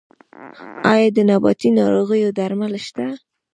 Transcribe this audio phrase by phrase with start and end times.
[0.93, 3.05] آیا د نباتي ناروغیو درمل شته؟